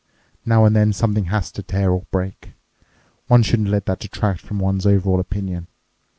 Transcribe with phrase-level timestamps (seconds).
[0.47, 2.53] Now and then something has to tear or break.
[3.27, 5.67] One shouldn't let that detract from one's overall opinion.